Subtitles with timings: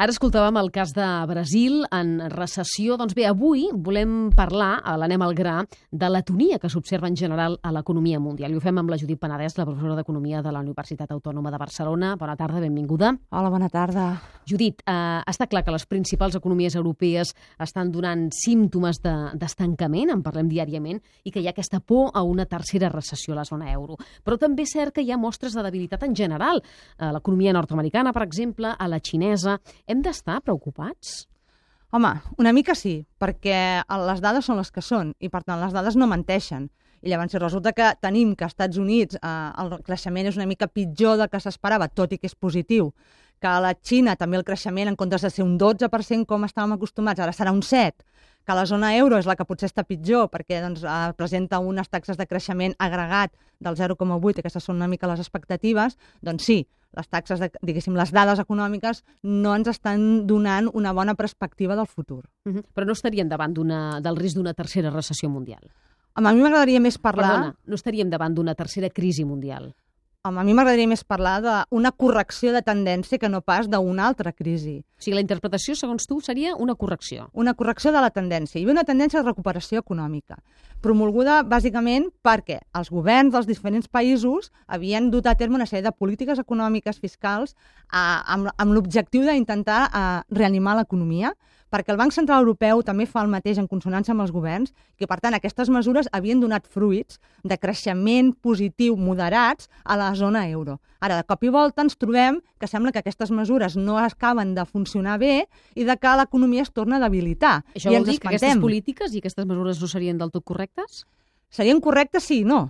[0.00, 2.94] Ara escoltàvem el cas de Brasil en recessió.
[2.96, 5.58] Doncs bé, avui volem parlar, a l'anem al gra,
[5.92, 8.48] de l'atonia que s'observa en general a l'economia mundial.
[8.48, 11.60] I ho fem amb la Judit Penedès, la professora d'Economia de la Universitat Autònoma de
[11.60, 12.14] Barcelona.
[12.16, 13.12] Bona tarda, benvinguda.
[13.28, 14.14] Hola, bona tarda.
[14.50, 20.24] Judit, eh, està clar que les principals economies europees estan donant símptomes d'estancament, de, en
[20.26, 23.70] parlem diàriament, i que hi ha aquesta por a una tercera recessió a la zona
[23.72, 23.98] euro.
[24.24, 26.62] Però també és cert que hi ha mostres de debilitat en general.
[26.98, 31.26] A l'economia nord-americana, per exemple, a la xinesa hem d'estar preocupats?
[31.92, 35.74] Home, una mica sí, perquè les dades són les que són i, per tant, les
[35.74, 36.68] dades no menteixen.
[37.00, 39.30] I llavors, si resulta que tenim que als Estats Units eh,
[39.62, 42.92] el creixement és una mica pitjor del que s'esperava, tot i que és positiu,
[43.40, 46.76] que a la Xina també el creixement, en comptes de ser un 12% com estàvem
[46.76, 48.04] acostumats, ara serà un 7%,
[48.46, 51.88] que la zona euro és la que potser està pitjor perquè doncs, eh, presenta unes
[51.92, 56.64] taxes de creixement agregat del 0,8, i aquestes són una mica les expectatives, doncs sí,
[56.96, 61.86] les taxes, de, diguéssim, les dades econòmiques no ens estan donant una bona perspectiva del
[61.86, 62.24] futur.
[62.44, 62.64] Uh -huh.
[62.74, 65.70] Però no estaríem davant del risc d'una tercera recessió mundial?
[66.14, 67.30] A mi m'agradaria més parlar...
[67.30, 69.74] Perdona, no estaríem davant d'una tercera crisi mundial?
[70.22, 74.82] A mi m'agradaria més parlar d'una correcció de tendència que no pas d'una altra crisi.
[74.84, 77.30] O sigui, la interpretació, segons tu, seria una correcció.
[77.32, 78.60] Una correcció de la tendència.
[78.60, 80.36] i una tendència de recuperació econòmica,
[80.82, 85.92] promulguda bàsicament perquè els governs dels diferents països havien dut a terme una sèrie de
[85.92, 87.56] polítiques econòmiques fiscals
[87.88, 89.88] a, amb, amb l'objectiu d'intentar
[90.28, 91.32] reanimar l'economia,
[91.70, 95.08] perquè el Banc Central Europeu també fa el mateix en consonància amb els governs, que
[95.10, 100.80] per tant aquestes mesures havien donat fruits de creixement positiu moderats a la zona euro.
[101.00, 104.66] Ara, de cop i volta ens trobem que sembla que aquestes mesures no acaben de
[104.66, 107.62] funcionar bé i de que l'economia es torna a debilitar.
[107.74, 111.06] Això I vol dir que aquestes polítiques i aquestes mesures no serien del tot correctes?
[111.50, 112.68] Serien correctes, sí, no.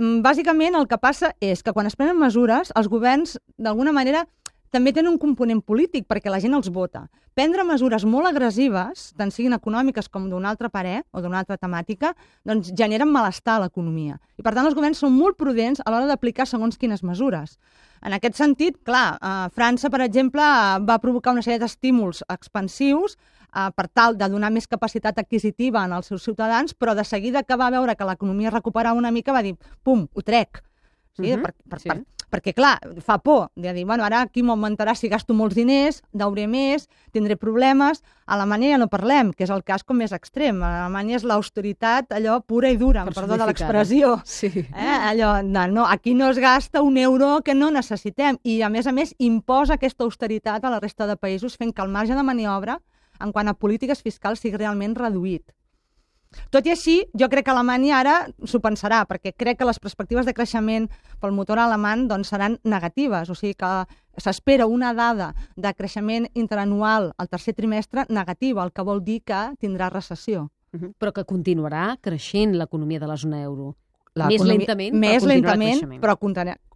[0.00, 4.24] Mm, bàsicament el que passa és que quan es prenen mesures, els governs d'alguna manera
[4.74, 7.04] també tenen un component polític perquè la gent els vota.
[7.38, 12.12] Prendre mesures molt agressives, tant siguin econòmiques com d'un altre parer o d'una altra temàtica,
[12.46, 14.18] doncs generen malestar a l'economia.
[14.38, 17.56] I per tant els governs són molt prudents a l'hora d'aplicar segons quines mesures.
[18.04, 20.42] En aquest sentit, clar, eh, França, per exemple,
[20.88, 26.10] va provocar una sèrie d'estímuls expansius eh, per tal de donar més capacitat adquisitiva als
[26.10, 29.54] seus ciutadans, però de seguida que va veure que l'economia recuperava una mica va dir,
[29.82, 30.62] pum, ho trec.
[31.14, 31.30] Sí?
[31.30, 31.42] Uh -huh.
[31.42, 31.88] per, per, sí.
[31.88, 32.02] per,
[32.34, 32.74] perquè, clar,
[33.04, 37.36] fa por de dir, bueno, ara aquí m'augmentarà si gasto molts diners, deuré més, tindré
[37.38, 38.02] problemes.
[38.26, 40.62] A Alemanya ja no parlem, que és el cas com més extrem.
[40.64, 44.16] A Alemanya és l'austeritat allò pura i dura, perdó de l'expressió.
[44.24, 44.50] Sí.
[44.64, 44.96] Eh?
[45.12, 48.40] Allò, no, no, aquí no es gasta un euro que no necessitem.
[48.42, 51.84] I, a més a més, imposa aquesta austeritat a la resta de països fent que
[51.84, 52.80] el marge de maniobra
[53.22, 55.44] en quant a polítiques fiscals sigui realment reduït.
[56.50, 58.14] Tot i així, jo crec que Alemanya ara
[58.44, 60.88] s'ho pensarà, perquè crec que les perspectives de creixement
[61.20, 63.30] pel motor alemany doncs, seran negatives.
[63.30, 63.72] O sigui que
[64.18, 69.54] s'espera una dada de creixement interanual al tercer trimestre negativa, el que vol dir que
[69.60, 70.50] tindrà recessió.
[70.72, 70.92] Uh -huh.
[70.98, 73.76] Però que continuarà creixent l'economia de la zona euro.
[74.14, 76.00] Més lentament, més però lentament, creixement.
[76.00, 76.16] però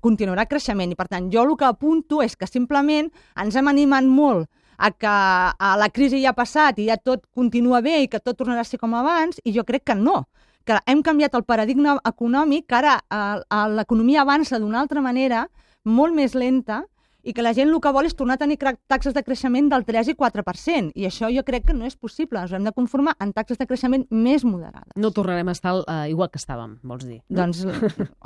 [0.00, 0.92] continuarà creixement.
[0.92, 4.90] I, per tant, jo el que apunto és que simplement ens hem animat molt a
[4.90, 8.38] que a la crisi ja ha passat i ja tot continua bé i que tot
[8.38, 10.26] tornarà a ser com abans, i jo crec que no
[10.66, 15.44] que hem canviat el paradigma econòmic, que ara eh, l'economia avança d'una altra manera,
[15.86, 16.82] molt més lenta,
[17.26, 19.84] i que la gent el que vol és tornar a tenir taxes de creixement del
[19.88, 20.92] 3 i 4%.
[20.94, 22.38] I això jo crec que no és possible.
[22.38, 24.94] Ens hem de conformar en taxes de creixement més moderades.
[24.94, 27.18] No tornarem a estar uh, igual que estàvem, vols dir?
[27.26, 27.42] No?
[27.42, 27.64] Doncs,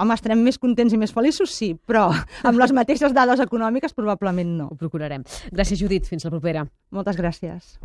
[0.00, 2.10] home, estarem més contents i més feliços, sí, però
[2.44, 4.68] amb les mateixes dades econòmiques probablement no.
[4.70, 5.24] Ho procurarem.
[5.48, 6.08] Gràcies, Judit.
[6.10, 6.68] Fins la propera.
[6.92, 7.78] Moltes gràcies.